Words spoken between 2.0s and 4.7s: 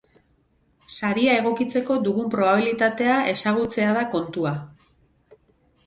dugun probabilitatea ezagutzea da kontua.